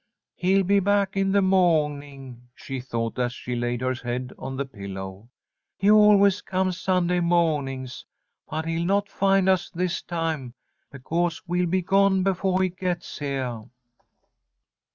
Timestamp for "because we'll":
10.91-11.67